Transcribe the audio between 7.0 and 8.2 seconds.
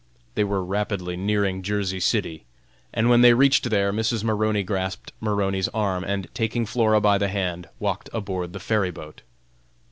the hand, walked